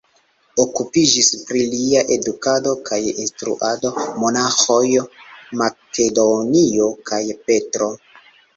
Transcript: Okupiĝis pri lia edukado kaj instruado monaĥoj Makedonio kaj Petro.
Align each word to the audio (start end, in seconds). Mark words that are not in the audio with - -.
Okupiĝis 0.61 1.27
pri 1.49 1.61
lia 1.73 2.01
edukado 2.15 2.71
kaj 2.89 2.99
instruado 3.25 3.93
monaĥoj 4.25 4.81
Makedonio 5.63 6.91
kaj 7.13 7.25
Petro. 7.49 7.95